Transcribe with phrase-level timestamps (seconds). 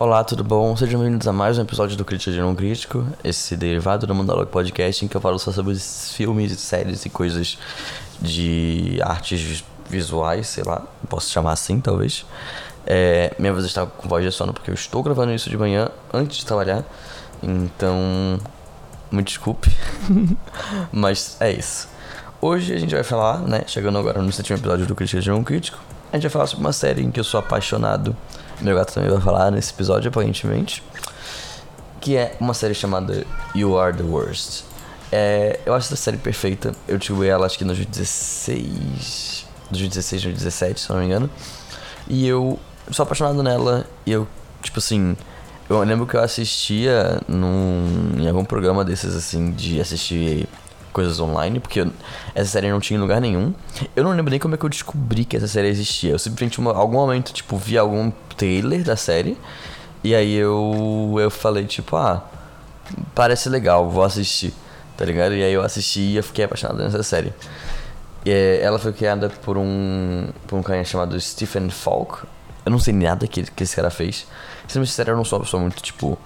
[0.00, 0.76] Olá, tudo bom?
[0.76, 4.48] Sejam bem-vindos a mais um episódio do Crítica de Não Crítico, esse derivado do Mandalog
[4.48, 7.58] Podcast em que eu falo só sobre filmes, séries e coisas
[8.22, 12.24] de artes visuais, sei lá, posso chamar assim, talvez.
[12.86, 15.88] É, minha voz está com voz de sono porque eu estou gravando isso de manhã
[16.14, 16.84] antes de trabalhar,
[17.42, 18.38] então
[19.10, 19.68] me desculpe,
[20.92, 21.88] mas é isso.
[22.40, 25.42] Hoje a gente vai falar, né, chegando agora no sétimo episódio do Crítica de Não
[25.42, 25.80] Crítico,
[26.12, 28.16] a gente vai falar sobre uma série em que eu sou apaixonado
[28.60, 30.82] meu gato também vai falar nesse episódio, aparentemente.
[32.00, 34.62] Que é uma série chamada You Are the Worst.
[35.10, 36.72] É, eu acho essa série perfeita.
[36.86, 39.46] Eu tive ela acho que no 2016.
[39.70, 41.30] 2016, 2017, se não me engano.
[42.08, 42.58] E eu
[42.90, 43.86] sou apaixonado nela.
[44.06, 44.26] E eu,
[44.62, 45.16] tipo assim.
[45.68, 50.48] Eu lembro que eu assistia num, em algum programa desses, assim, de assistir
[50.92, 51.86] coisas online, porque
[52.34, 53.54] essa série não tinha em lugar nenhum.
[53.94, 56.12] Eu não lembro nem como é que eu descobri que essa série existia.
[56.12, 59.36] Eu simplesmente, em algum momento, tipo, vi algum trailer da série.
[60.02, 62.24] E aí eu, eu falei, tipo, ah,
[63.14, 64.54] parece legal, vou assistir,
[64.96, 65.34] tá ligado?
[65.34, 67.32] E aí eu assisti e eu fiquei apaixonado nessa série.
[68.24, 72.24] E, é, ela foi criada por um, por um cara chamado Stephen Falk.
[72.64, 74.26] Eu não sei nada que, que esse cara fez.
[74.66, 76.18] Sendo sincero, eu não sou uma pessoa muito, tipo,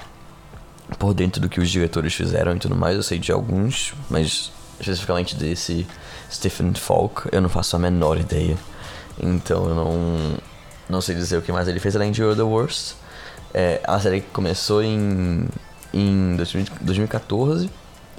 [0.99, 2.97] por dentro do que os diretores fizeram e tudo mais.
[2.97, 5.87] Eu sei de alguns, mas especificamente desse
[6.31, 8.57] Stephen Falk, eu não faço a menor ideia.
[9.21, 10.37] Então eu não,
[10.89, 12.95] não sei dizer o que mais ele fez além de You're the Worst.
[13.55, 15.47] É, a série começou em,
[15.93, 16.37] em
[16.81, 17.71] 2014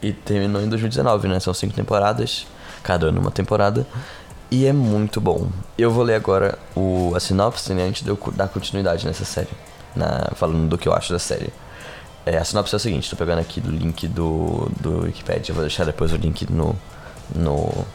[0.01, 1.39] e terminou em 2019, né?
[1.39, 2.45] São cinco temporadas,
[2.83, 3.87] cada ano uma temporada.
[4.51, 5.47] E é muito bom.
[5.77, 9.49] Eu vou ler agora o, a sinopse né, antes de eu dar continuidade nessa série.
[9.95, 11.51] Na, falando do que eu acho da série.
[12.25, 15.63] É, a sinopse é o seguinte, tô pegando aqui do link do, do Wikipedia, vou
[15.63, 16.73] deixar depois o link no,
[17.35, 17.85] no,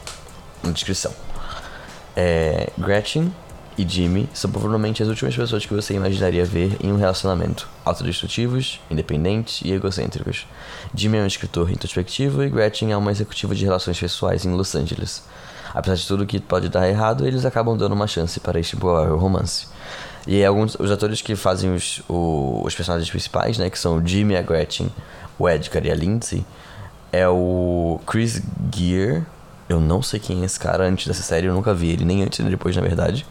[0.63, 1.13] na descrição.
[2.15, 3.33] É, Gretchen
[3.79, 7.69] e Jimmy são provavelmente as últimas pessoas que você imaginaria ver em um relacionamento.
[7.85, 10.47] Autodestrutivos, independentes e egocêntricos.
[10.95, 14.75] Jimmy é um escritor introspectivo e Gretchen é uma executiva de relações pessoais em Los
[14.75, 15.23] Angeles.
[15.73, 19.17] Apesar de tudo que pode dar errado, eles acabam dando uma chance para este provável
[19.17, 19.69] romance.
[20.27, 24.07] E alguns os atores que fazem os, o, os personagens principais, né, que são o
[24.07, 24.91] Jimmy, a Gretchen,
[25.39, 26.45] o Edgar e a Lindsay,
[27.13, 28.43] é o Chris
[28.75, 29.25] Gear.
[29.69, 32.23] Eu não sei quem é esse cara antes dessa série, eu nunca vi ele, nem
[32.23, 33.27] antes nem depois, na verdade.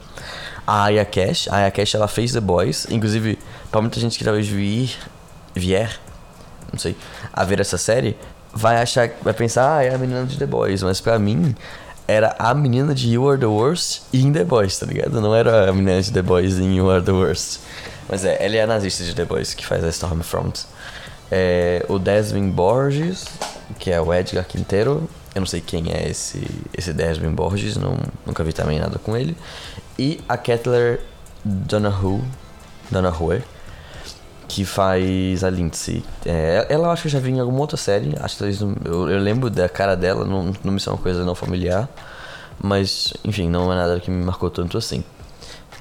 [0.66, 3.40] A Aya Cash, a Aya Cash ela fez The Boys, inclusive,
[3.72, 4.96] para muita gente que talvez vir,
[5.56, 6.00] vier,
[6.72, 6.96] não sei,
[7.34, 8.16] a ver essa série,
[8.54, 11.56] vai achar, vai pensar, ah, é a menina de The Boys, mas para mim
[12.08, 15.20] era a menina de You Are The Worst em The Boys, tá ligado?
[15.20, 17.60] Não era a menina de The Boys em You Are The Worst.
[18.08, 20.66] Mas é, ela é a nazista de The Boys que faz a Stormfront.
[21.30, 23.26] É, o Desmond Borges,
[23.78, 27.98] que é o Edgar Quintero, eu não sei quem é esse, esse Desmond Borges, não,
[28.26, 29.36] nunca vi também nada com ele.
[30.00, 31.02] E a Kettler
[31.44, 32.24] Donahue,
[32.90, 33.44] Donahue
[34.58, 36.04] que faz a Lindsay.
[36.26, 38.44] É, ela eu acho que eu já vi em alguma outra série, acho que
[38.86, 41.88] eu, eu lembro da cara dela, não, não me são uma coisa não familiar,
[42.60, 45.04] mas enfim, não é nada que me marcou tanto assim.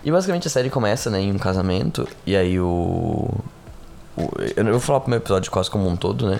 [0.04, 3.30] E basicamente a série começa né, em um casamento, e aí o.
[4.14, 6.38] o eu vou falar o primeiro episódio quase como um todo, né?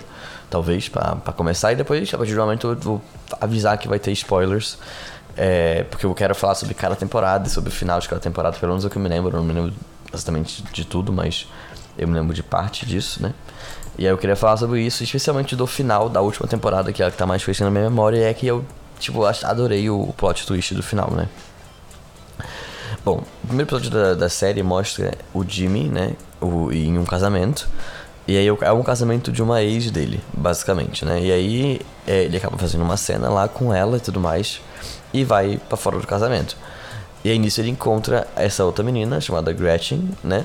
[0.50, 1.72] talvez, para começar.
[1.72, 3.02] E depois, a partir do momento, eu vou
[3.41, 4.76] avisar que vai ter spoilers.
[5.38, 8.72] É, porque eu quero falar sobre cada temporada sobre o final de cada temporada, pelo
[8.72, 9.30] menos é o que eu me lembro.
[9.30, 9.72] Eu não me lembro
[10.12, 11.46] exatamente de tudo, mas
[11.98, 13.32] eu me lembro de parte disso, né?
[13.98, 17.06] E aí eu queria falar sobre isso, especialmente do final da última temporada, que é
[17.06, 18.64] a que tá mais fresca na minha memória, e é que eu,
[18.98, 21.28] tipo, adorei o plot twist do final, né?
[23.04, 26.14] Bom, o primeiro episódio da, da série mostra o Jimmy, né?
[26.40, 27.68] O, em um casamento.
[28.28, 31.20] E aí é um casamento de uma ex dele, basicamente, né?
[31.20, 34.60] E aí é, ele acaba fazendo uma cena lá com ela e tudo mais.
[35.14, 36.56] E vai para fora do casamento.
[37.24, 40.44] E aí nisso ele encontra essa outra menina chamada Gretchen, né?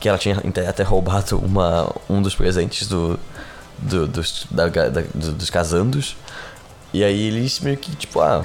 [0.00, 0.36] Que ela tinha
[0.68, 3.20] até roubado uma, um dos presentes do,
[3.78, 6.16] do dos, da, da, dos casandos.
[6.92, 8.42] E aí eles meio que, tipo, ah,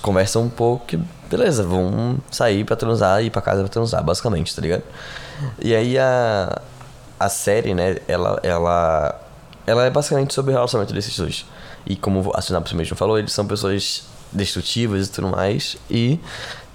[0.00, 0.96] conversam um pouco que,
[1.28, 4.82] beleza, vão sair pra transar e ir pra casa pra transar, basicamente, tá ligado?
[5.60, 6.62] E aí a,
[7.18, 9.20] a série, né, ela, ela,
[9.66, 11.44] ela é basicamente sobre o relacionamento desses dois.
[11.84, 15.76] E como a sinopse mesmo falou, eles são pessoas destrutivas e tudo mais.
[15.90, 16.18] E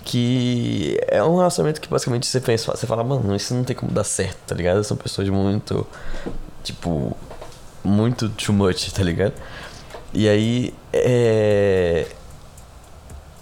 [0.08, 3.92] que é um relacionamento que basicamente você pensa, você fala, mano, isso não tem como
[3.92, 4.82] dar certo, tá ligado?
[4.82, 5.86] São pessoas muito,
[6.64, 7.16] tipo,
[7.84, 9.34] muito too much, tá ligado?
[10.14, 12.08] E aí é.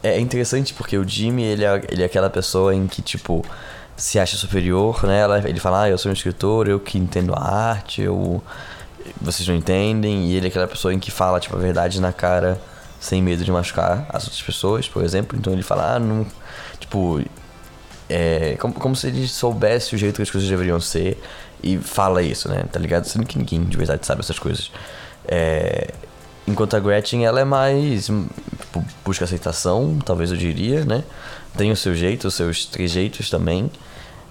[0.02, 3.46] É interessante porque o Jimmy, ele é, ele é aquela pessoa em que, tipo,
[3.96, 5.22] se acha superior, né?
[5.48, 8.44] Ele fala, ah, eu sou um escritor, eu que entendo a arte, eu...
[9.22, 10.28] Vocês não entendem.
[10.30, 12.60] E ele é aquela pessoa em que fala, tipo, a verdade na cara,
[13.06, 15.38] sem medo de machucar as outras pessoas, por exemplo.
[15.38, 16.26] Então ele fala, ah, não...
[16.80, 17.22] Tipo...
[18.08, 21.20] É, como, como se ele soubesse o jeito que as coisas deveriam ser
[21.64, 22.64] e fala isso, né?
[22.72, 23.06] Tá ligado?
[23.06, 24.72] Sendo que ninguém de verdade sabe essas coisas.
[25.28, 25.92] É,
[26.48, 28.06] enquanto a Gretchen, ela é mais.
[28.06, 31.04] Tipo, busca aceitação, talvez eu diria, né?
[31.58, 33.72] Tem o seu jeito, os seus trejeitos também.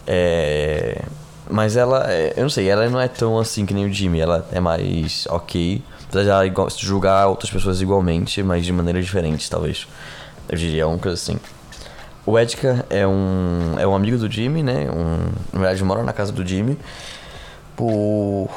[0.06, 1.02] É,
[1.50, 4.20] mas ela, é, eu não sei, ela não é tão assim que nem o Jimmy.
[4.20, 5.82] Ela é mais ok.
[6.10, 6.44] De ela
[6.76, 9.86] julgar outras pessoas igualmente, mas de maneira diferente, talvez.
[10.48, 11.38] Eu diria uma coisa assim.
[12.26, 14.88] O Edgar é um, é um amigo do Jimmy, né?
[14.90, 16.78] Um, na verdade, mora na casa do Jimmy
[17.76, 18.48] por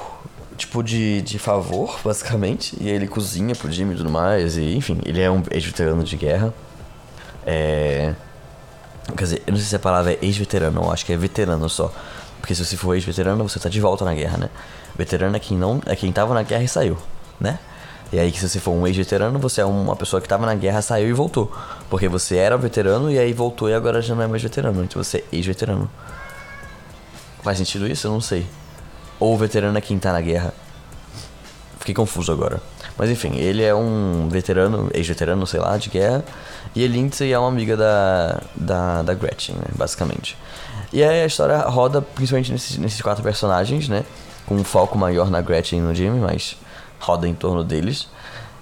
[0.55, 2.77] tipo de, de favor, basicamente.
[2.79, 4.57] E ele cozinha pro Jimmy e tudo mais.
[4.57, 6.53] E, enfim, ele é um ex-veterano de guerra.
[7.45, 8.13] É.
[9.15, 11.69] Quer dizer, eu não sei se a palavra é ex-veterano, eu acho que é veterano
[11.69, 11.93] só.
[12.41, 14.49] Porque se você for ex-veterano, você tá de volta na guerra, né?
[14.97, 15.81] Veterano é quem não.
[15.85, 16.97] é quem tava na guerra e saiu,
[17.39, 17.59] né?
[18.11, 20.81] E aí, se você for um ex-veterano, você é uma pessoa que tava na guerra,
[20.81, 21.51] saiu e voltou.
[21.89, 24.83] Porque você era veterano e aí voltou e agora já não é mais veterano.
[24.83, 25.89] Então você é ex-veterano.
[27.43, 28.07] Faz sentido isso?
[28.07, 28.45] Eu não sei.
[29.19, 30.53] Ou veterano é quem tá na guerra.
[31.79, 32.61] Fiquei confuso agora.
[32.97, 36.23] Mas enfim, ele é um veterano, ex-veterano, sei lá, de guerra.
[36.73, 40.37] E a Lindsay é uma amiga da, da, da Gretchen, né, basicamente.
[40.91, 44.03] E aí a história roda principalmente nesses, nesses quatro personagens, né?
[44.45, 46.57] Com um foco maior na Gretchen e no Jimmy, mas
[46.99, 48.07] roda em torno deles.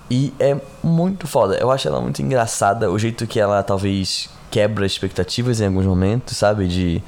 [0.09, 1.55] E é muito foda.
[1.55, 2.91] Eu acho ela muito engraçada.
[2.91, 6.67] O jeito que ela talvez quebra expectativas em alguns momentos, sabe?
[6.67, 7.03] De,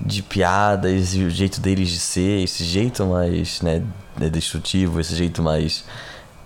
[0.00, 3.82] de piadas e o jeito deles de ser, esse jeito mais né,
[4.30, 5.84] destrutivo, esse jeito mais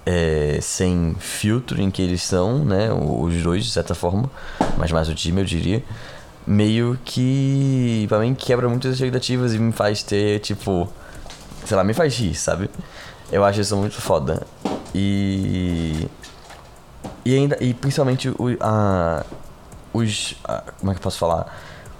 [0.06, 2.90] é, sem filtro em que eles são, né?
[2.92, 4.30] Os dois, de certa forma,
[4.76, 5.82] mas mais o time, eu diria.
[6.46, 10.88] Meio que, pra mim, quebra muitas expectativas e me faz ter, tipo,
[11.64, 12.68] sei lá, me faz rir, sabe?
[13.34, 14.46] Eu acho isso muito foda.
[14.94, 16.06] E.
[17.24, 17.58] E ainda.
[17.60, 19.26] E principalmente o, a,
[19.92, 20.36] os.
[20.44, 21.52] A, como é que eu posso falar?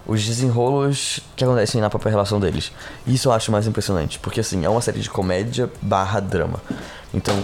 [0.07, 2.71] Os desenrolos que acontecem na própria relação deles.
[3.05, 4.21] Isso eu acho mais impressionante.
[4.21, 6.63] Porque assim, é uma série de comédia barra drama.
[7.13, 7.37] Então.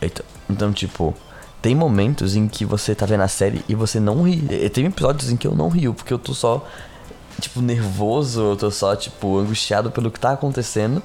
[0.00, 0.24] Eita.
[0.48, 1.12] Então, tipo.
[1.60, 4.46] Tem momentos em que você tá vendo a série e você não ri.
[4.48, 6.64] E tem episódios em que eu não rio, porque eu tô só,
[7.40, 11.02] tipo, nervoso, eu tô só, tipo, angustiado pelo que tá acontecendo.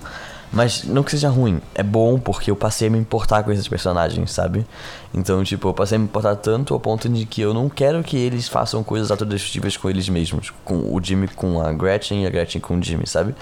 [0.51, 3.67] Mas não que seja ruim, é bom porque eu passei a me importar com esses
[3.67, 4.65] personagens, sabe?
[5.13, 8.03] Então, tipo, eu passei a me importar tanto ao ponto de que eu não quero
[8.03, 10.51] que eles façam coisas autodestrutivas com eles mesmos.
[10.65, 13.33] Com o Jimmy com a Gretchen e a Gretchen com o Jimmy, sabe?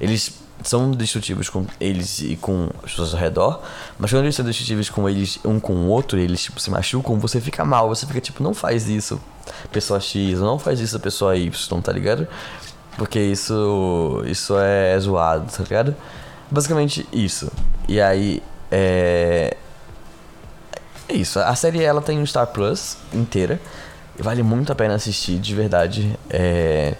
[0.00, 3.60] Eles são destrutivos com eles e com as pessoas ao redor,
[3.98, 7.18] mas quando eles são destrutivos com eles um com o outro, eles tipo, se machucam,
[7.18, 9.20] você fica mal, você fica tipo, não faz isso,
[9.70, 12.26] pessoa X, não faz isso, pessoa Y, tá ligado?
[12.96, 15.94] Porque isso, isso é zoado, tá ligado?
[16.50, 17.50] Basicamente isso.
[17.88, 19.56] E aí, é.
[21.08, 21.38] É isso.
[21.38, 23.60] A série ela tem um Star Plus inteira.
[24.18, 26.18] Vale muito a pena assistir, de verdade.
[26.30, 26.94] É.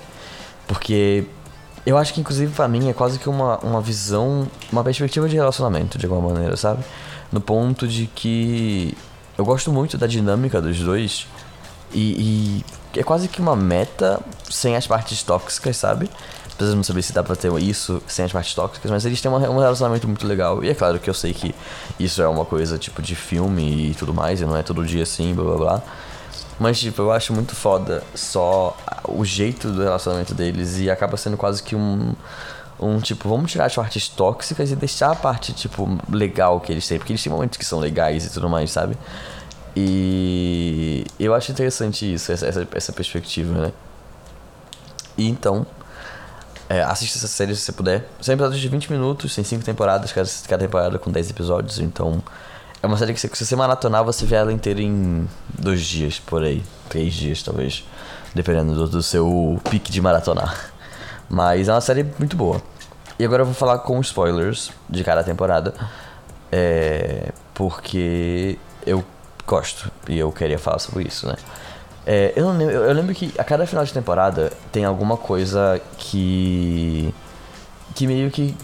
[0.66, 1.26] Porque
[1.86, 5.36] eu acho que, inclusive, pra mim é quase que uma, uma visão, uma perspectiva de
[5.36, 6.82] relacionamento, de alguma maneira, sabe?
[7.30, 8.96] No ponto de que
[9.36, 11.26] eu gosto muito da dinâmica dos dois.
[11.92, 12.62] E,
[12.94, 14.20] e é quase que uma meta
[14.50, 16.08] sem as partes tóxicas, sabe?
[16.54, 19.20] Apesar de não saber se dá pra ter isso sem as partes tóxicas, mas eles
[19.20, 20.62] têm um relacionamento muito legal.
[20.62, 21.54] E é claro que eu sei que
[21.98, 25.02] isso é uma coisa tipo de filme e tudo mais, e não é todo dia
[25.02, 25.82] assim, blá blá blá.
[26.58, 28.76] Mas, tipo, eu acho muito foda só
[29.08, 32.14] o jeito do relacionamento deles e acaba sendo quase que um.
[32.80, 36.86] Um tipo, vamos tirar as partes tóxicas e deixar a parte, tipo, legal que eles
[36.86, 36.98] têm.
[36.98, 38.96] Porque eles têm momentos que são legais e tudo mais, sabe?
[39.76, 43.72] E eu acho interessante isso, essa, essa, essa perspectiva, né?
[45.16, 45.64] E então,
[46.74, 48.08] é, assista essa série se você puder.
[48.20, 52.20] São episódios de 20 minutos, tem 5 temporadas, cada, cada temporada com 10 episódios, então
[52.82, 56.42] é uma série que se você maratonar, você vê ela inteira em dois dias, por
[56.42, 56.64] aí.
[56.88, 57.84] Três dias, talvez.
[58.34, 60.72] Dependendo do, do seu pique de maratonar.
[61.28, 62.60] Mas é uma série muito boa.
[63.18, 65.72] E agora eu vou falar com spoilers de cada temporada.
[66.50, 69.04] É, porque eu
[69.46, 71.36] gosto e eu queria falar sobre isso, né?
[72.06, 77.14] É, eu, lembro, eu, lembro que a cada final de temporada tem alguma coisa que.
[77.94, 78.54] que meio que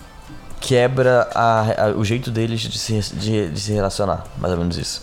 [0.61, 4.77] quebra a, a, o jeito deles de se, de, de, se relacionar, mais ou menos
[4.77, 5.03] isso.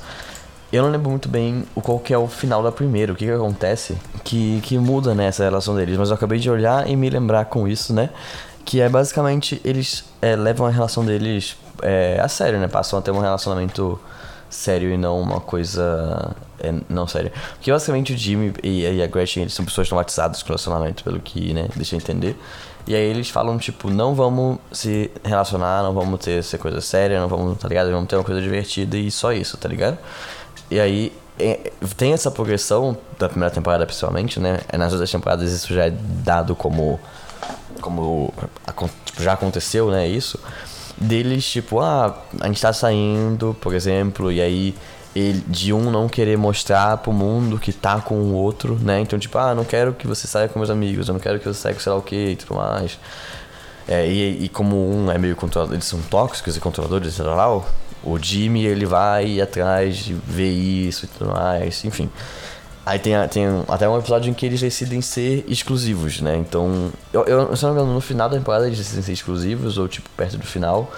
[0.72, 3.26] Eu não lembro muito bem o qual que é o final da primeira, o que,
[3.26, 6.96] que acontece que, que muda nessa né, relação deles, mas eu acabei de olhar e
[6.96, 8.10] me lembrar com isso, né?
[8.64, 12.68] Que é basicamente eles é, levam a relação deles é, a sério, né?
[12.68, 14.00] Passam a ter um relacionamento
[14.50, 17.32] sério e não uma coisa é, não séria.
[17.54, 21.20] Porque basicamente o Jimmy e, e a Gretchen eles são pessoas traumatizadas com relacionamento, pelo
[21.20, 22.36] que, né, deixa eu entender.
[22.88, 27.20] E aí eles falam, tipo, não vamos se relacionar, não vamos ter essa coisa séria,
[27.20, 27.92] não vamos, tá ligado?
[27.92, 29.98] Vamos ter uma coisa divertida e só isso, tá ligado?
[30.72, 34.62] E aí é, tem essa progressão da primeira temporada, principalmente, né?
[34.78, 37.00] Nas outras temporadas isso já é dado como.
[37.82, 38.34] Como
[39.06, 40.08] tipo, já aconteceu, né?
[40.08, 40.40] Isso.
[40.98, 44.76] Deles, tipo, ah, a gente tá saindo, por exemplo, e aí
[45.18, 49.00] ele, de um não querer mostrar pro mundo que tá com o outro, né?
[49.00, 51.46] Então, tipo, ah, não quero que você saia com meus amigos, eu não quero que
[51.46, 53.00] você saia com sei lá o que e tudo mais.
[53.88, 57.48] É, e, e, como um é meio controlador, eles são tóxicos e controladores, sei lá,
[58.04, 62.10] o Jimmy, ele vai atrás de ver isso e tudo mais, enfim.
[62.86, 66.38] Aí tem, tem até um episódio em que eles decidem ser exclusivos, né?
[66.38, 69.78] Então, eu, eu, se não me engano, no final da temporada eles decidem ser exclusivos,
[69.78, 70.92] ou tipo, perto do final.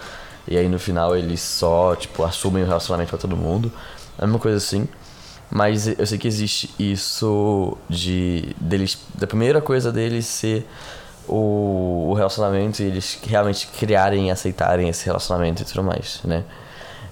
[0.47, 3.71] E aí no final eles só, tipo, assumem o relacionamento para todo mundo.
[4.19, 4.87] É uma coisa assim.
[5.49, 8.97] Mas eu sei que existe isso de deles.
[9.15, 10.67] Da primeira coisa deles ser
[11.27, 16.43] o, o relacionamento e eles realmente criarem e aceitarem esse relacionamento e tudo mais, né?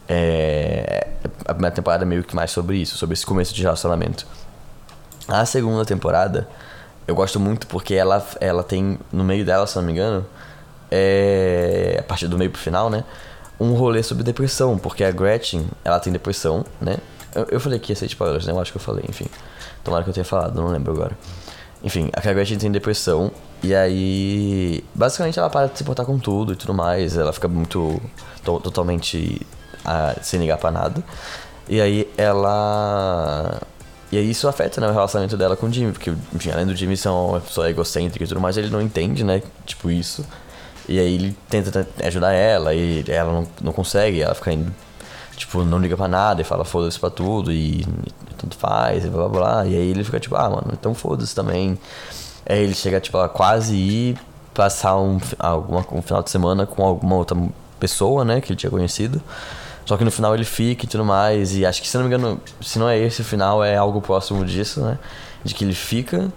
[0.09, 1.07] É,
[1.45, 4.25] a primeira temporada é meio que mais sobre isso, sobre esse começo de relacionamento.
[5.27, 6.47] A segunda temporada,
[7.07, 10.25] eu gosto muito porque ela, ela tem, no meio dela, se não me engano,
[10.89, 13.03] é, a partir do meio pro final, né?
[13.59, 16.97] Um rolê sobre depressão, porque a Gretchen, ela tem depressão, né?
[17.33, 18.53] Eu, eu falei que ia ser spoilers, né?
[18.53, 19.25] Eu acho que eu falei, enfim.
[19.83, 21.17] Tomara que eu tenha falado, não lembro agora.
[21.83, 23.31] Enfim, a Gretchen tem depressão
[23.63, 27.47] e aí, basicamente ela para de se portar com tudo e tudo mais, ela fica
[27.47, 27.99] muito,
[28.43, 29.41] to, totalmente
[30.21, 31.03] sem ligar pra nada.
[31.67, 33.61] E aí ela.
[34.11, 36.75] E aí isso afeta né, o relacionamento dela com o Jimmy, porque, enfim, além do
[36.75, 39.41] Jimmy ser uma pessoa egocêntrica e tudo mais, ele não entende, né?
[39.65, 40.25] Tipo, isso.
[40.87, 44.73] E aí ele tenta ajudar ela e ela não, não consegue, ela fica indo,
[45.35, 49.09] tipo, não liga pra nada e fala foda-se pra tudo e, e tanto faz e
[49.09, 49.65] blá blá blá.
[49.65, 51.77] E aí ele fica tipo, ah, mano, então foda-se também.
[52.47, 54.17] Aí ele chega, tipo, a quase ir
[54.53, 57.37] passar um, alguma, um final de semana com alguma outra
[57.79, 59.21] pessoa, né, que ele tinha conhecido.
[59.85, 61.55] Só que no final ele fica e tudo mais.
[61.55, 64.01] E acho que, se não me engano, se não é esse o final, é algo
[64.01, 64.99] próximo disso, né?
[65.45, 66.27] De que ele fica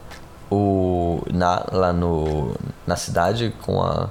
[0.49, 2.54] o, na, lá no,
[2.87, 4.09] na cidade com a,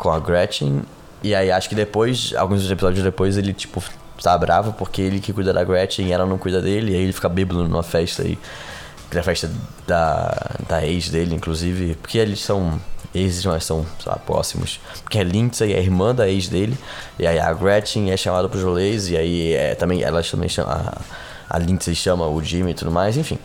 [0.00, 0.82] com a Gretchen.
[1.22, 3.82] E aí acho que depois, alguns episódios depois, ele tipo
[4.22, 6.92] tá bravo porque ele que cuida da Gretchen e ela não cuida dele.
[6.92, 8.38] E aí ele fica bêbado numa festa aí.
[9.10, 9.50] Que é festa
[9.86, 11.94] da, da ex dele, inclusive.
[11.96, 12.80] Porque eles são
[13.14, 14.80] ex mas são lá, próximos.
[15.02, 16.76] Porque a Lindsay é a irmã da ex dele.
[17.18, 19.10] E aí a Gretchen é chamada pro rolês.
[19.10, 20.72] E aí é, também ela também chama.
[20.72, 23.38] A, a Lindsay chama o Jimmy e tudo mais, enfim.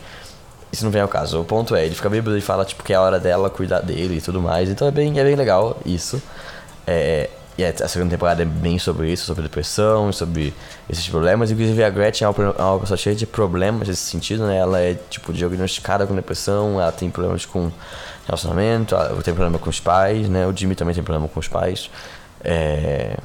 [0.72, 1.42] Isso não vem ao caso.
[1.42, 3.80] O ponto é, ele fica bêbado e fala tipo, que é a hora dela cuidar
[3.80, 4.70] dele e tudo mais.
[4.70, 6.22] Então é bem, é bem legal isso.
[6.88, 10.54] É, e a segunda temporada é bem sobre isso, sobre depressão, sobre
[10.90, 11.52] esses problemas.
[11.52, 14.58] Inclusive a Gretchen é uma pessoa cheia de problemas nesse sentido, né?
[14.58, 17.72] Ela é, tipo, diagnosticada com depressão, ela tem problemas com
[18.26, 20.46] relacionamento, ela tem problema com os pais, né?
[20.46, 21.90] O Jimmy também tem problema com os pais.
[22.44, 23.16] É,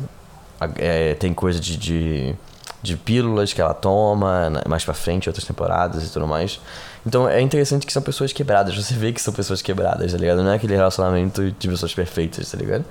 [0.76, 2.37] é, tem coisa de, de,
[2.81, 6.61] de, pílulas que ela toma mais pra frente, outras temporadas e tudo mais.
[7.05, 8.76] Então é interessante que são pessoas quebradas.
[8.76, 10.40] Você vê que são pessoas quebradas, tá ligado?
[10.45, 12.85] Não é aquele relacionamento de pessoas perfeitas, tá ligado?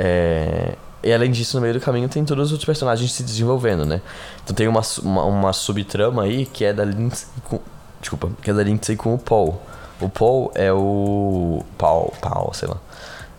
[0.00, 3.84] É, e além disso, no meio do caminho tem todos os outros personagens se desenvolvendo,
[3.84, 4.00] né?
[4.44, 7.60] Então tem uma, uma, uma subtrama aí que é da Lindsay com.
[8.00, 9.60] Desculpa, que é da Lindsay com o Paul.
[10.00, 11.64] O Paul é o.
[11.76, 12.76] Paul, Paul, sei lá.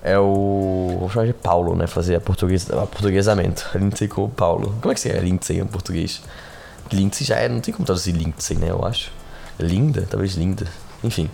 [0.04, 0.98] É o.
[1.00, 1.88] Vou chamar de Paulo, né?
[1.88, 3.70] Fazer a português, a portuguesamento.
[3.74, 4.76] A Lindsay com o Paulo.
[4.82, 6.22] Como é que você é Lindsay em português?
[6.92, 7.48] Lindsay já é.
[7.48, 8.70] Não tem como traduzir Lindsay, né?
[8.70, 9.12] Eu acho.
[9.58, 10.06] Linda?
[10.10, 10.68] Talvez linda.
[11.04, 11.30] Enfim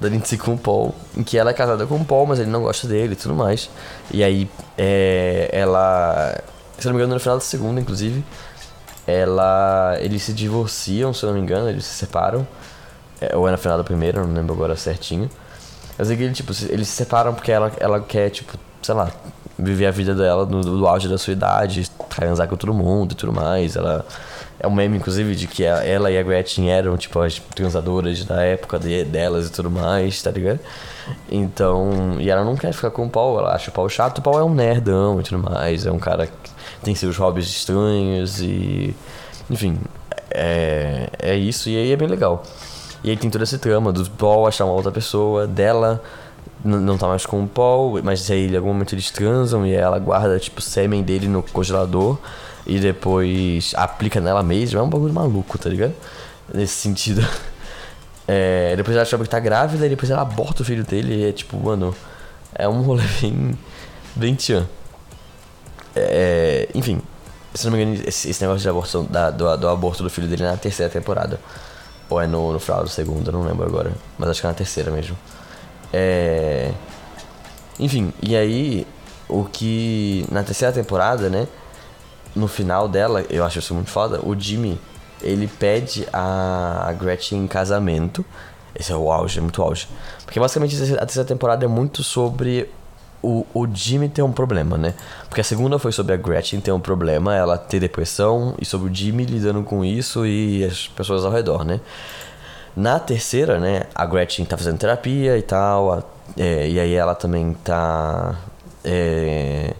[0.00, 2.50] da Lindsay com o Paul, em que ela é casada com o Paul, mas ele
[2.50, 3.70] não gosta dele e tudo mais.
[4.10, 6.38] E aí é, ela.
[6.78, 8.24] Se não me engano, no final da segunda, inclusive,
[9.06, 9.96] ela.
[10.00, 12.46] Eles se divorciam, se não me engano, eles se separam.
[13.20, 15.30] É, ou é no final da primeira, não lembro agora certinho.
[15.96, 19.10] Mas é que tipo, eles se separam porque ela, ela quer, tipo, sei lá,
[19.58, 23.14] viver a vida dela no, no auge da sua idade, transar com todo mundo e
[23.14, 23.76] tudo mais.
[23.76, 24.04] Ela
[24.66, 28.42] é um meme, inclusive, de que ela e a Gretchen eram, tipo, as transadoras da
[28.42, 30.60] época de, delas e tudo mais, tá ligado?
[31.30, 34.18] Então, e ela não quer ficar com o Paul, ela acha o Paul chato.
[34.18, 36.50] O Paul é um nerdão e tudo mais, é um cara que
[36.82, 38.94] tem seus hobbies estranhos e.
[39.48, 39.78] Enfim,
[40.30, 42.42] é, é isso, e aí é bem legal.
[43.04, 46.02] E aí tem toda essa trama do Paul achar uma outra pessoa, dela
[46.64, 49.98] não tá mais com o Paul, mas aí em algum momento eles transam e ela
[50.00, 52.18] guarda, tipo, sêmen dele no congelador
[52.66, 54.80] e depois aplica nela mesma.
[54.80, 55.94] É um bagulho maluco, tá ligado?
[56.52, 57.26] Nesse sentido.
[58.28, 61.28] É, depois ela descobre que tá grávida e depois ela aborta o filho dele e
[61.28, 61.94] é tipo, mano,
[62.52, 63.56] é um rolê bem.
[64.16, 64.66] bem tchan.
[65.94, 67.00] É, enfim,
[67.54, 70.26] se não me engano, esse, esse negócio de aborto, da, do, do, aborto do filho
[70.26, 71.40] dele é na terceira temporada.
[72.10, 73.92] Ou é no, no final da segunda, não lembro agora.
[74.18, 75.16] Mas acho que é na terceira mesmo.
[75.92, 76.72] É.
[77.78, 78.86] Enfim, e aí,
[79.28, 80.26] o que.
[80.30, 81.48] Na terceira temporada, né?
[82.36, 84.78] No final dela, eu acho isso muito foda, o Jimmy,
[85.22, 88.24] ele pede a Gretchen em casamento.
[88.78, 89.88] Esse é o auge, é muito auge.
[90.24, 92.68] Porque basicamente a terceira temporada é muito sobre
[93.22, 94.94] o, o Jimmy ter um problema, né?
[95.28, 98.90] Porque a segunda foi sobre a Gretchen ter um problema, ela ter depressão, e sobre
[98.90, 101.80] o Jimmy lidando com isso e as pessoas ao redor, né?
[102.76, 106.02] Na terceira, né, a Gretchen tá fazendo terapia e tal, a,
[106.36, 108.36] é, e aí ela também tá.
[108.84, 109.74] É,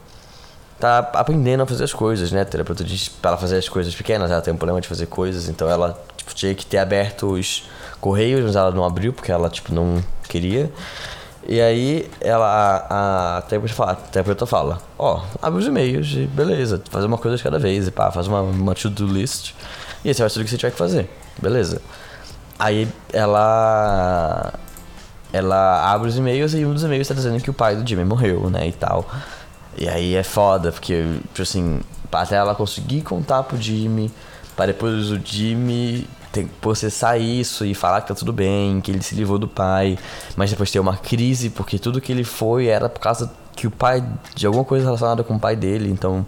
[0.78, 2.42] tá aprendendo a fazer as coisas, né?
[2.42, 5.06] A terapeuta diz pra ela fazer as coisas pequenas, ela tem um problema de fazer
[5.06, 7.68] coisas, então ela tipo, tinha que ter aberto os
[8.00, 10.70] correios, mas ela não abriu porque ela tipo, não queria.
[11.48, 16.12] E aí ela, a, a terapeuta fala, a terapeuta fala, ó, oh, abre os e-mails
[16.12, 19.54] e beleza, fazer uma coisa de cada vez, e pá, faz uma, uma to-do list
[20.04, 21.08] e esse vai ser o que você tiver que fazer,
[21.40, 21.80] beleza.
[22.58, 24.54] Aí ela
[25.32, 28.04] ela abre os e-mails e um dos e-mails tá dizendo que o pai do Jimmy
[28.04, 29.04] morreu, né, e tal.
[29.78, 31.80] E aí é foda, porque, tipo assim,
[32.10, 34.10] até ela conseguir contar pro Jimmy,
[34.56, 39.02] para depois o Jimmy que processar isso e falar que tá tudo bem, que ele
[39.02, 39.98] se livrou do pai,
[40.36, 43.70] mas depois ter uma crise, porque tudo que ele foi era por causa que o
[43.70, 44.04] pai,
[44.34, 46.26] de alguma coisa relacionada com o pai dele, então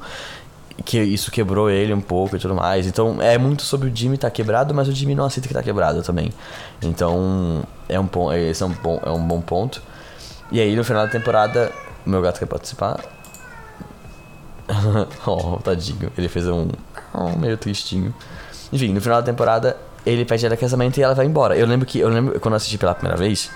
[0.84, 2.86] que isso quebrou ele um pouco e tudo mais.
[2.86, 5.62] Então é muito sobre o Jimmy tá quebrado, mas o Jimmy não aceita que tá
[5.62, 6.32] quebrado também.
[6.80, 9.82] Então é um esse é um bom, é um bom ponto.
[10.50, 11.72] E aí no final da temporada,
[12.06, 13.00] meu gato quer participar.
[15.26, 16.68] oh, tadinho, ele fez um,
[17.14, 18.14] um meio tristinho.
[18.72, 21.56] Enfim, no final da temporada ele pede ela casamento e ela vai embora.
[21.56, 23.50] Eu lembro que eu lembro quando eu assisti pela primeira vez,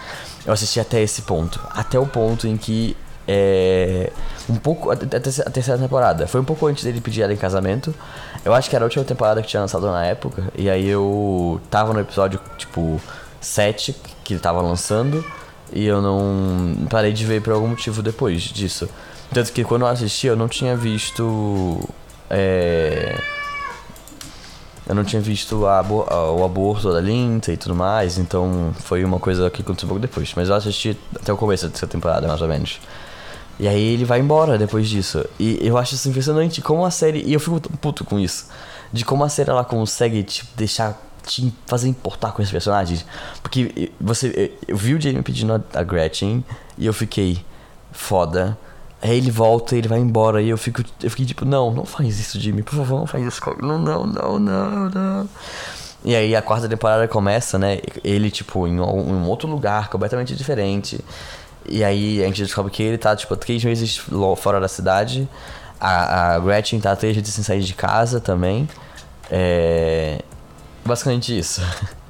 [0.45, 4.11] eu assisti até esse ponto, até o ponto em que é,
[4.49, 6.27] um pouco a, a, terceira temporada.
[6.27, 7.95] Foi um pouco antes dele pedir ela em casamento.
[8.45, 10.45] Eu acho que era a última temporada que tinha lançado na época.
[10.57, 13.01] E aí eu tava no episódio tipo
[13.41, 15.25] 7 que ele tava lançando.
[15.73, 18.89] E eu não parei de ver por algum motivo depois disso.
[19.33, 21.89] Tanto que quando eu assisti eu não tinha visto.
[22.29, 23.19] É,
[24.87, 29.05] eu não tinha visto a, a, o aborto da Lindsay e tudo mais, então foi
[29.05, 30.33] uma coisa que aconteceu um pouco depois.
[30.37, 32.79] Mas eu assisti até o começo dessa temporada, mais ou menos.
[33.59, 35.25] E aí ele vai embora depois disso.
[35.39, 37.23] E eu acho isso impressionante como a série.
[37.23, 38.49] E eu fico puto com isso.
[38.93, 41.01] De como a série ela consegue te deixar.
[41.25, 43.07] te fazer importar com esses personagens.
[43.41, 44.53] Porque você.
[44.69, 46.45] Eu vi o Jamie pedindo a Gretchen
[46.77, 47.43] e eu fiquei.
[47.93, 48.59] Foda
[49.03, 52.21] Aí ele volta, ele vai embora e eu fico, eu fiquei tipo, não, não faz
[52.21, 53.41] isso, Jimmy, por favor, não faz isso.
[53.61, 55.29] Não, não, não, não, não.
[56.05, 57.81] E aí a quarta temporada começa, né?
[58.05, 61.01] Ele, tipo, em um, outro lugar completamente diferente.
[61.67, 64.01] E aí a gente descobre que ele tá, tipo, três meses
[64.37, 65.29] fora da cidade.
[65.81, 68.69] A, a Gretchen tá três meses sem sair de casa também.
[69.31, 70.21] É.
[70.85, 71.61] Basicamente isso.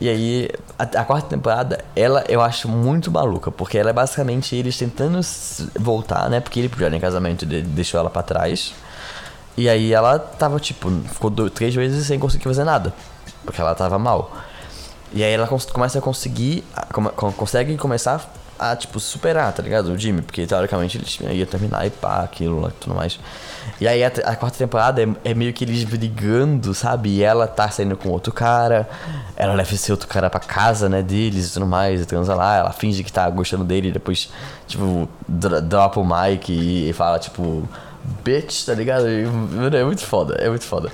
[0.00, 4.54] E aí, a, a, quarta temporada, ela eu acho muito maluca, porque ela é basicamente
[4.54, 5.20] eles tentando
[5.78, 6.40] voltar, né?
[6.40, 8.72] Porque ele pediu ela em casamento e deixou ela para trás.
[9.56, 12.94] E aí ela tava, tipo, ficou dois, três vezes sem conseguir fazer nada,
[13.44, 14.32] porque ela tava mal.
[15.12, 19.86] E aí ela começa a conseguir, come, consegue começar a, tipo, superar, tá ligado?
[19.88, 23.18] O Jimmy, porque teoricamente ele ia terminar e pá, aquilo lá tudo mais.
[23.80, 27.10] E aí a, a quarta temporada é, é, meio que eles brigando, sabe?
[27.10, 28.88] E ela tá saindo com outro cara,
[29.36, 32.56] ela leva esse outro cara pra casa, né, deles e tudo mais, e transa lá,
[32.56, 34.30] ela finge que tá gostando dele e depois,
[34.66, 37.68] tipo, dropa o mic e, e fala, tipo,
[38.24, 39.08] bitch, tá ligado?
[39.08, 39.24] E,
[39.76, 40.90] é muito foda, é muito foda.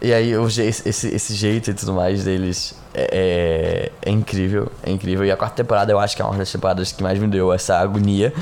[0.00, 4.90] E aí o, esse, esse jeito e tudo mais deles é, é, é, incrível, é
[4.90, 5.24] incrível.
[5.24, 7.52] E a quarta temporada eu acho que é uma das temporadas que mais me deu
[7.52, 8.32] essa agonia.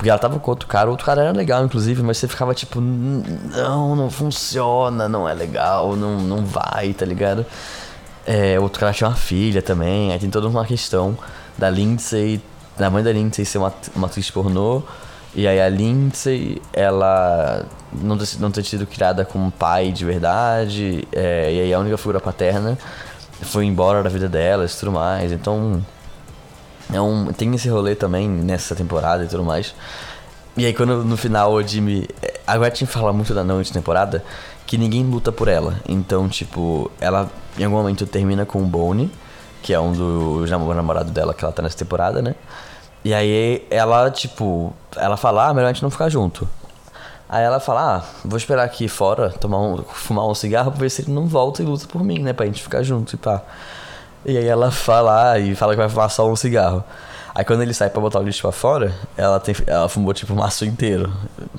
[0.00, 2.54] Porque ela tava com outro cara, o outro cara era legal, inclusive, mas você ficava
[2.54, 7.44] tipo, não, não funciona, não é legal, não, não vai, tá ligado?
[8.26, 11.18] É, outro cara tinha uma filha também, aí tem toda uma questão
[11.58, 12.40] da Lindsay,
[12.78, 14.82] da mãe da Lindsay ser uma, uma atriz pornô,
[15.34, 20.06] e aí a Lindsay, ela não ter, não ter sido criada com um pai de
[20.06, 22.78] verdade, é, e aí a única figura paterna
[23.42, 25.30] foi embora da vida delas e tudo mais.
[25.30, 25.84] Então,
[26.92, 29.74] é um, tem esse rolê também nessa temporada e tudo mais.
[30.56, 32.08] E aí quando no final o Jimmy.
[32.46, 34.24] A Gretchen fala muito da noite temporada
[34.66, 35.76] que ninguém luta por ela.
[35.88, 39.10] Então, tipo, ela em algum momento termina com o Bonnie,
[39.62, 42.34] que é um dos namorados dela que ela tá nessa temporada, né?
[43.04, 46.48] E aí ela, tipo, ela fala, ah, melhor a gente não ficar junto.
[47.28, 50.90] Aí ela fala, ah, vou esperar aqui fora, tomar um, fumar um cigarro pra ver
[50.90, 52.32] se ele não volta e luta por mim, né?
[52.32, 53.42] Pra gente ficar junto e pá.
[54.24, 56.84] E aí ela fala e fala que vai fumar só um cigarro.
[57.34, 60.32] Aí quando ele sai pra botar o lixo pra fora, ela, tem, ela fumou tipo
[60.32, 61.12] o maço inteiro.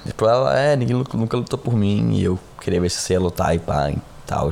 [0.06, 3.20] Tipo, ela, é, ninguém nunca lutou por mim e eu queria ver se você ia
[3.20, 3.98] lutar e pá e
[4.28, 4.50] tal.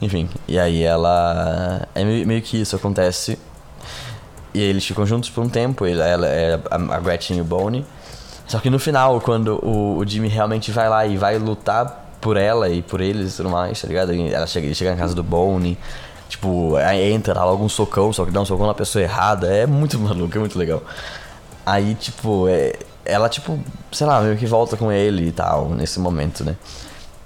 [0.00, 1.86] Enfim, e aí ela.
[1.94, 3.38] É meio, que isso acontece.
[4.52, 7.86] E eles ficam juntos por um tempo, ela, ela é a Gretchen e o Bonnie.
[8.48, 12.36] Só que no final, quando o, o Jimmy realmente vai lá e vai lutar por
[12.36, 14.12] ela e por eles e tudo mais, tá ligado?
[14.12, 15.78] Ela chega, ele chega na casa do Bonnie,
[16.30, 19.48] tipo, entra, dá logo um socão, só que dá um socão na pessoa errada.
[19.48, 20.82] É muito maluco, é muito legal.
[21.66, 22.72] Aí, tipo, é,
[23.04, 23.58] ela, tipo,
[23.92, 26.56] sei lá, meio que volta com ele e tal, nesse momento, né?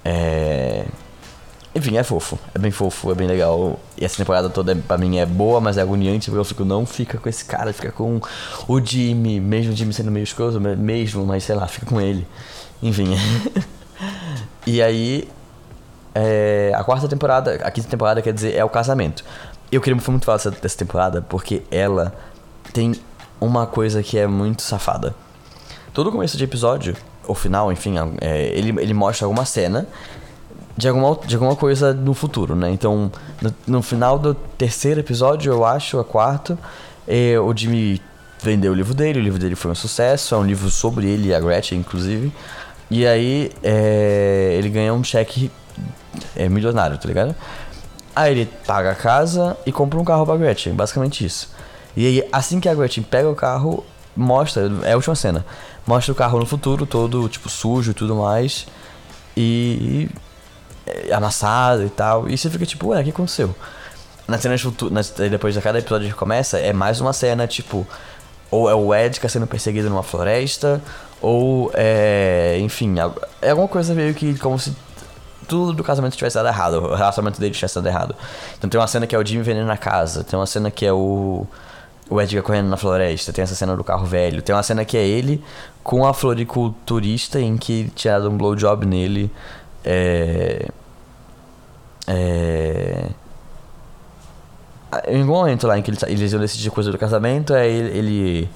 [0.03, 0.85] É.
[1.73, 2.39] Enfim, é fofo.
[2.53, 3.79] É bem fofo, é bem legal.
[3.97, 6.85] E essa temporada toda, pra mim, é boa, mas é agoniante, porque eu fico, não
[6.85, 8.21] fica com esse cara, fica com
[8.67, 12.25] o Jimmy, mesmo o Jimmy sendo meio escroto, mesmo, mas sei lá, fica com ele.
[12.81, 13.17] Enfim.
[14.65, 15.27] e aí,
[16.15, 19.23] é, a quarta temporada, a quinta temporada, quer dizer, é o casamento.
[19.69, 22.13] Eu queria muito falar dessa, temporada, porque ela
[22.71, 22.93] tem
[23.39, 25.13] uma coisa que é muito safada.
[25.93, 26.95] Todo começo de episódio,
[27.27, 29.87] ou final, enfim, é, ele, ele mostra alguma cena
[30.77, 32.69] de alguma, de alguma coisa no futuro, né?
[32.71, 36.57] Então, no, no final do terceiro episódio, eu acho, a quarto,
[37.05, 38.01] é, o Jimmy
[38.41, 41.29] vendeu o livro dele, o livro dele foi um sucesso, é um livro sobre ele
[41.29, 42.31] e a Gretchen, inclusive.
[42.89, 45.51] E aí, é, ele ganha um cheque
[46.35, 47.35] é, milionário, tá ligado?
[48.15, 51.49] Aí ele paga a casa e compra um carro pra Gretchen, basicamente isso.
[51.95, 53.83] E aí, assim que a Gretchen pega o carro,
[54.15, 55.45] mostra, é a última cena,
[55.85, 58.67] mostra o carro no futuro, todo, tipo, sujo e tudo mais.
[59.35, 60.09] E
[60.85, 62.29] é, amassado e tal.
[62.29, 63.53] E você fica tipo, ué, o que aconteceu?
[64.27, 67.85] Na cena futuras, depois de cada episódio que começa, é mais uma cena, tipo,
[68.49, 70.81] ou é o Edgar sendo perseguido numa floresta,
[71.21, 72.57] ou é.
[72.61, 72.95] Enfim,
[73.41, 74.73] é alguma coisa meio que como se
[75.45, 78.15] tudo do casamento tivesse dado errado, o relacionamento dele tivesse dado errado.
[78.57, 80.85] Então tem uma cena que é o Jimmy vendendo na casa, tem uma cena que
[80.85, 81.45] é o.
[82.07, 84.95] O Edgar correndo na floresta, tem essa cena do carro velho, tem uma cena que
[84.95, 85.43] é ele
[85.83, 89.31] com a floriculturista em que tinha dado um blowjob nele
[89.83, 90.67] é,
[92.07, 93.09] é,
[95.07, 98.49] em algum momento lá em que eles, iam decidir coisa do casamento, aí ele, ele,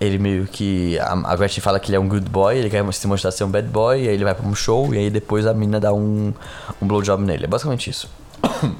[0.00, 0.98] ele meio que.
[0.98, 3.44] A, a Gretchen fala que ele é um good boy, ele quer se mostrar ser
[3.44, 5.78] um bad boy, e aí ele vai pra um show, e aí depois a mina
[5.78, 6.32] dá um,
[6.80, 7.44] um blowjob nele.
[7.44, 8.08] É basicamente isso.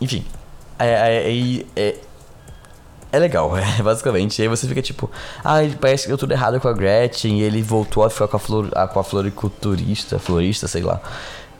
[0.00, 0.24] Enfim.
[0.78, 1.96] É, é, é,
[3.10, 4.40] é legal, é, basicamente.
[4.40, 5.10] Aí você fica tipo,
[5.44, 8.36] ah, parece que deu tudo errado com a Gretchen, e ele voltou a ficar com
[8.36, 11.00] a, flor, a, com a floriculturista, florista, sei lá.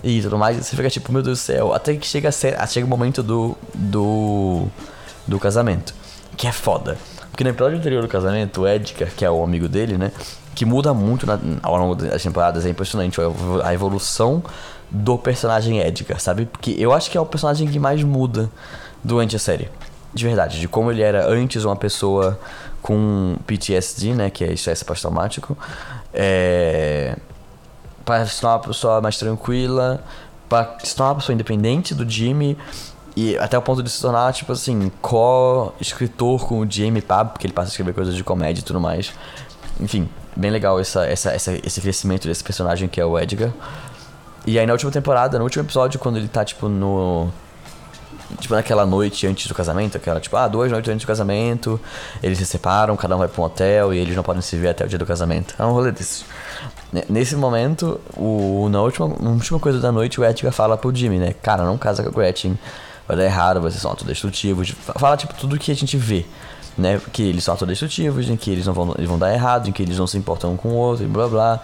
[0.02, 2.56] E tudo mais, você fica tipo, meu Deus do céu, até que chega, a ser,
[2.68, 4.66] chega o momento do, do,
[5.26, 5.94] do casamento,
[6.36, 6.98] que é foda.
[7.34, 10.12] Porque no episódio anterior do casamento, o Edgar, que é o amigo dele, né,
[10.54, 13.20] que muda muito na, ao longo das temporadas, é impressionante
[13.64, 14.40] a evolução
[14.88, 16.46] do personagem Edgar, sabe?
[16.46, 18.48] Porque eu acho que é o personagem que mais muda
[19.02, 19.68] durante a série
[20.14, 22.38] de verdade, de como ele era antes uma pessoa
[22.80, 25.58] com PTSD, né, que é estresse pós-traumático,
[26.12, 27.16] é,
[28.04, 30.04] para se tornar uma pessoa mais tranquila,
[30.48, 32.56] para se tornar uma pessoa independente do Jimmy
[33.16, 37.46] e até o ponto de se tornar, tipo assim, co-escritor com o Jamie Pab, porque
[37.46, 39.12] ele passa a escrever coisas de comédia e tudo mais.
[39.80, 43.52] Enfim, bem legal essa, essa, essa, esse crescimento desse personagem que é o Edgar.
[44.46, 47.30] E aí na última temporada, no último episódio, quando ele tá, tipo, no
[48.40, 51.80] tipo, naquela noite antes do casamento, aquela, tipo, ah, duas noites antes do casamento,
[52.22, 54.68] eles se separam, cada um vai pra um hotel e eles não podem se ver
[54.68, 55.54] até o dia do casamento.
[55.58, 56.24] É um rolê desse.
[57.08, 61.18] Nesse momento, o, na, última, na última coisa da noite, o Edgar fala pro Jimmy,
[61.18, 61.34] né?
[61.42, 62.56] Cara, não casa com a Gretchen,
[63.06, 64.70] vai dar errado, vocês são autodestrutivos.
[64.96, 66.24] Fala, tipo, tudo que a gente vê,
[66.76, 67.00] né?
[67.12, 69.82] Que eles são autodestrutivos, em que eles não vão, eles vão dar errado, em que
[69.82, 71.60] eles não se importam um com o outro e blá blá.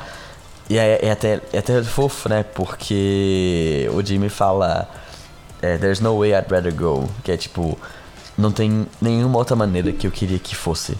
[0.69, 2.45] E é, é, até, é até fofo, né?
[2.45, 4.89] Porque o Jimmy fala
[5.61, 7.09] é, There's no way I'd rather go.
[7.25, 7.79] Que é tipo,
[8.39, 10.97] não tem nenhuma outra maneira que eu queria que fosse.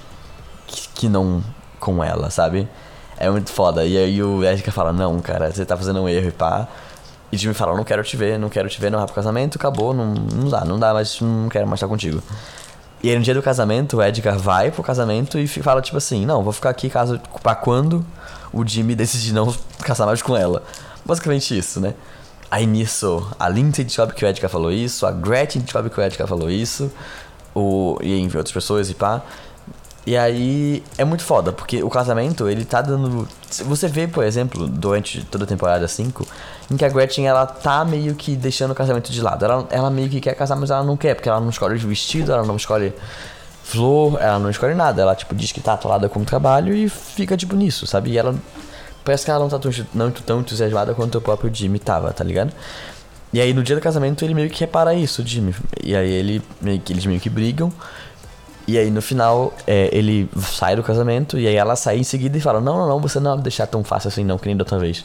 [0.67, 1.43] Que, que não
[1.79, 2.69] com ela, sabe?
[3.17, 3.85] É muito foda.
[3.85, 6.69] E aí o Erika fala, não, cara, você tá fazendo um erro e pá.
[7.33, 9.57] E Jimmy fala, não quero te ver, não quero te ver, não vai pro casamento,
[9.57, 12.23] acabou, não, não dá, não dá, mas não quero mais estar contigo.
[13.03, 16.27] E aí no dia do casamento, o Edgar vai pro casamento e fala tipo assim,
[16.27, 18.05] não, vou ficar aqui caso pra quando
[18.53, 20.63] o Jimmy decidir não casar mais com ela.
[21.05, 21.95] Basicamente isso, né?
[22.51, 26.03] Aí nisso, a Lindsay descobre que o Edgar falou isso, a Gretchen descobre que o
[26.03, 26.93] Edgar falou isso,
[27.55, 29.23] o, e enfim, outras pessoas e pá.
[30.07, 33.29] E aí é muito foda, porque o casamento, ele tá dando.
[33.65, 36.27] Você vê, por exemplo, durante toda a temporada 5,
[36.71, 39.45] em que a Gretchen ela tá meio que deixando o casamento de lado.
[39.45, 42.33] Ela, ela meio que quer casar, mas ela não quer, porque ela não escolhe vestido,
[42.33, 42.93] ela não escolhe
[43.63, 45.03] flor, ela não escolhe nada.
[45.03, 48.11] Ela, tipo, diz que tá atolada com o trabalho e fica, tipo, nisso, sabe?
[48.11, 48.35] E ela
[49.05, 52.23] Parece que ela não tá tão, não tão entusiasmada quanto o próprio Jimmy tava, tá
[52.23, 52.53] ligado?
[53.33, 55.55] E aí no dia do casamento ele meio que repara isso, Jimmy.
[55.83, 57.73] E aí ele meio que, eles meio que brigam.
[58.71, 62.39] E aí no final é, ele sai do casamento e aí ela sai em seguida
[62.39, 64.57] e fala: Não, não, não, você não vai deixar tão fácil assim, não, que nem
[64.57, 65.05] da outra vez.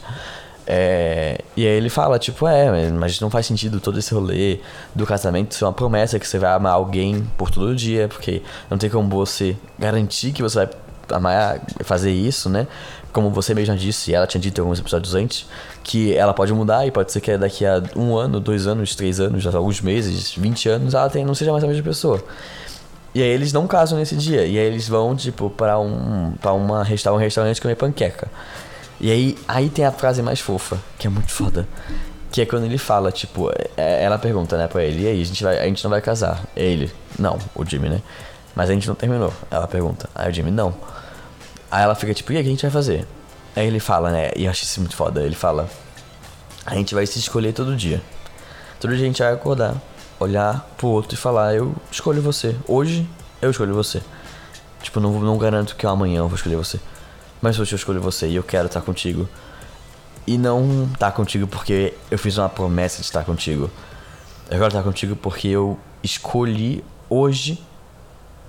[0.68, 4.58] É, e aí ele fala, tipo, é, mas não faz sentido todo esse rolê
[4.94, 8.76] do casamento ser uma promessa que você vai amar alguém por todo dia, porque não
[8.76, 10.68] tem como você garantir que você vai
[11.10, 12.66] a Maya fazer isso, né?
[13.12, 15.46] Como você mesma disse, ela tinha dito em alguns episódios antes,
[15.82, 19.20] que ela pode mudar e pode ser que daqui a um ano, dois anos, três
[19.20, 22.22] anos, alguns meses, 20 anos, ela tem, não seja mais a mesma pessoa.
[23.16, 24.44] E aí eles não casam nesse dia.
[24.44, 28.28] E aí eles vão, tipo, pra um, pra uma, um restaurante comer panqueca.
[29.00, 31.66] E aí, aí tem a frase mais fofa, que é muito foda.
[32.30, 35.24] Que é quando ele fala, tipo, é, ela pergunta, né, pra ele, e aí, a
[35.24, 36.44] gente, vai, a gente não vai casar.
[36.54, 38.02] Ele, não, o Jimmy, né?
[38.54, 39.32] Mas a gente não terminou.
[39.50, 40.10] Ela pergunta.
[40.14, 40.74] Aí o Jimmy, não.
[41.70, 43.06] Aí ela fica tipo, e aí, o que a gente vai fazer?
[43.56, 44.30] Aí ele fala, né?
[44.36, 45.22] E eu acho isso muito foda.
[45.22, 45.70] Ele fala:
[46.66, 48.02] A gente vai se escolher todo dia.
[48.78, 49.74] Todo dia a gente vai acordar,
[50.18, 52.56] olhar pro outro e falar: Eu escolho você.
[52.66, 53.08] Hoje
[53.40, 54.02] eu escolho você.
[54.82, 56.80] Tipo, não, não garanto que amanhã eu vou escolher você.
[57.40, 59.28] Mas hoje eu escolho você e eu quero estar contigo.
[60.26, 63.70] E não estar contigo porque eu fiz uma promessa de estar contigo.
[64.50, 67.62] Eu quero estar contigo porque eu escolhi hoje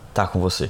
[0.10, 0.70] estar com você.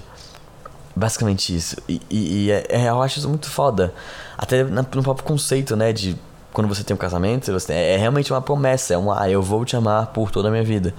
[0.96, 1.78] Basicamente isso.
[1.88, 3.94] E, e, e é, é, eu acho isso muito foda.
[4.38, 5.94] Até no próprio conceito, né?
[5.94, 6.18] De
[6.58, 8.96] quando você tem um casamento, você, é, é realmente uma promessa.
[8.96, 10.92] É um, ah, eu vou te amar por toda a minha vida.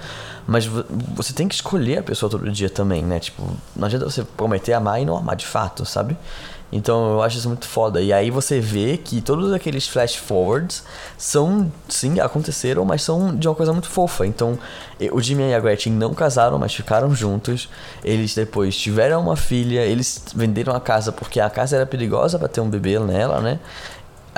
[0.46, 3.18] Mas você tem que escolher a pessoa todo dia também, né?
[3.18, 3.42] Tipo,
[3.74, 6.16] não adianta você prometer amar e não amar de fato, sabe?
[6.70, 8.00] Então eu acho isso muito foda.
[8.00, 10.84] E aí você vê que todos aqueles flash forwards
[11.16, 14.26] são, sim, aconteceram, mas são de uma coisa muito fofa.
[14.26, 14.56] Então
[15.10, 17.68] o Jimmy e a Gretchen não casaram, mas ficaram juntos.
[18.04, 22.46] Eles depois tiveram uma filha, eles venderam a casa porque a casa era perigosa para
[22.46, 23.58] ter um bebê nela, né?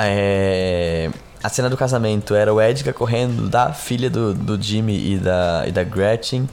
[0.00, 1.10] É...
[1.42, 5.64] A cena do casamento era o Edgar correndo da filha do, do Jimmy e da,
[5.66, 6.46] e da Gretchen.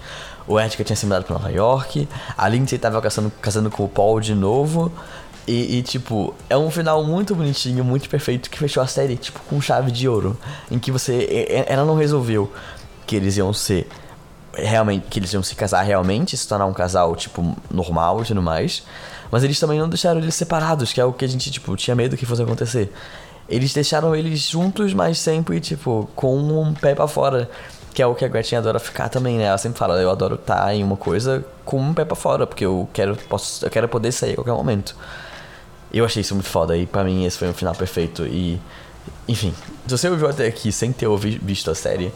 [0.47, 2.07] O Edgar tinha se mudado pra Nova York.
[2.37, 4.91] A Lindsay tava casando, casando com o Paul de novo.
[5.45, 9.39] E, e, tipo, é um final muito bonitinho, muito perfeito, que fechou a série, tipo,
[9.49, 10.37] com chave de ouro.
[10.71, 11.65] Em que você.
[11.67, 12.51] Ela não resolveu
[13.05, 13.87] que eles iam ser.
[14.53, 18.41] Realmente, que eles iam se casar realmente, se tornar um casal, tipo, normal e tudo
[18.41, 18.83] mais.
[19.29, 21.95] Mas eles também não deixaram eles separados, que é o que a gente, tipo, tinha
[21.95, 22.91] medo que fosse acontecer.
[23.49, 27.49] Eles deixaram eles juntos, mas sempre, tipo, com um pé para fora.
[27.93, 29.45] Que é o que a Gretchen adora ficar também, né?
[29.45, 32.65] Ela sempre fala, eu adoro estar em uma coisa com um pé para fora, porque
[32.65, 34.95] eu quero, posso, eu quero poder sair a qualquer momento.
[35.91, 38.25] Eu achei isso muito foda e pra mim esse foi um final perfeito.
[38.25, 38.59] E.
[39.27, 39.53] Enfim,
[39.85, 42.13] se você ouviu até aqui sem ter ouvido, visto a série,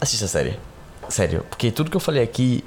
[0.00, 0.58] assista a série.
[1.08, 2.62] Sério, porque tudo que eu falei aqui,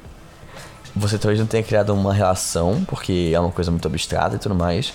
[0.96, 4.56] você talvez não tenha criado uma relação, porque é uma coisa muito abstrata e tudo
[4.56, 4.94] mais.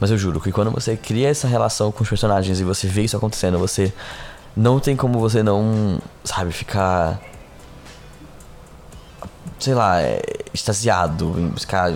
[0.00, 3.02] Mas eu juro que quando você cria essa relação com os personagens e você vê
[3.02, 3.92] isso acontecendo, você
[4.56, 7.20] não tem como você não, sabe, ficar.
[9.58, 10.20] Sei lá, é,
[10.52, 11.92] extasiado, ficar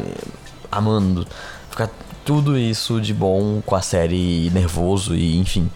[0.71, 1.27] amando,
[1.71, 1.91] ficar
[2.25, 5.71] tudo isso de bom com a série nervoso e enfim.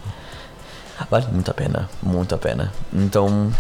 [1.11, 2.73] Vale muito a pena, muito a pena.
[2.93, 3.53] Então,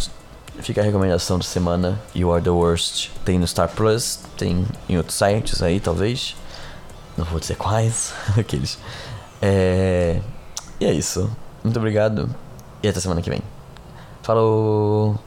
[0.60, 2.00] fica a recomendação da semana.
[2.14, 3.10] You Are the Worst.
[3.24, 6.36] Tem no Star Plus, tem em outros sites aí, talvez.
[7.16, 8.78] Não vou dizer quais, aqueles.
[9.40, 10.20] É...
[10.80, 11.30] E é isso.
[11.62, 12.28] Muito obrigado
[12.82, 13.40] e até semana que vem.
[14.22, 15.18] Falou!